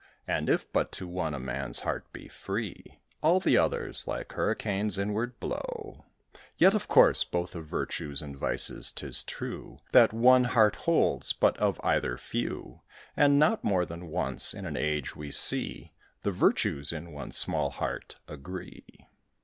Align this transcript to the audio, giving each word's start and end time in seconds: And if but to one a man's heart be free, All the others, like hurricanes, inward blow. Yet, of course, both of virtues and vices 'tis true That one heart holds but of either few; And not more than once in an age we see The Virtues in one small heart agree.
And 0.27 0.49
if 0.49 0.73
but 0.73 0.91
to 0.93 1.07
one 1.07 1.35
a 1.35 1.39
man's 1.39 1.81
heart 1.81 2.11
be 2.11 2.27
free, 2.27 2.97
All 3.21 3.39
the 3.39 3.55
others, 3.55 4.07
like 4.07 4.31
hurricanes, 4.33 4.97
inward 4.97 5.39
blow. 5.39 6.05
Yet, 6.57 6.73
of 6.73 6.87
course, 6.87 7.23
both 7.23 7.53
of 7.53 7.67
virtues 7.67 8.19
and 8.19 8.35
vices 8.35 8.91
'tis 8.91 9.23
true 9.23 9.77
That 9.91 10.11
one 10.11 10.45
heart 10.45 10.75
holds 10.77 11.33
but 11.33 11.55
of 11.57 11.79
either 11.83 12.17
few; 12.17 12.81
And 13.15 13.37
not 13.37 13.63
more 13.63 13.85
than 13.85 14.07
once 14.07 14.55
in 14.55 14.65
an 14.65 14.75
age 14.75 15.15
we 15.15 15.29
see 15.29 15.91
The 16.23 16.31
Virtues 16.31 16.91
in 16.91 17.11
one 17.13 17.31
small 17.31 17.69
heart 17.69 18.15
agree. 18.27 19.05